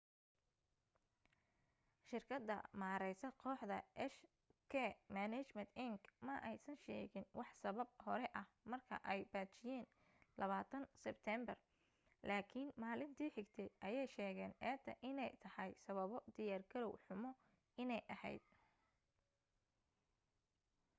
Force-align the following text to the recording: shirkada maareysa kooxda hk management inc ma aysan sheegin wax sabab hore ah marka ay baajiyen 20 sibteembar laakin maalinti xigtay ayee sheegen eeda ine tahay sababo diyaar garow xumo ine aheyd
shirkada 2.11 2.53
maareysa 2.83 3.29
kooxda 3.41 3.75
hk 4.13 4.73
management 5.17 5.69
inc 5.85 6.01
ma 6.27 6.35
aysan 6.49 6.77
sheegin 6.85 7.25
wax 7.39 7.49
sabab 7.65 7.89
hore 8.05 8.27
ah 8.41 8.47
marka 8.71 8.95
ay 9.13 9.21
baajiyen 9.33 9.85
20 10.43 10.79
sibteembar 11.03 11.57
laakin 12.29 12.67
maalinti 12.83 13.25
xigtay 13.35 13.69
ayee 13.87 14.05
sheegen 14.15 14.51
eeda 14.71 14.91
ine 15.09 15.25
tahay 15.43 15.71
sababo 15.85 16.17
diyaar 16.35 16.63
garow 16.71 16.93
xumo 17.05 17.31
ine 17.83 17.97
aheyd 18.15 18.43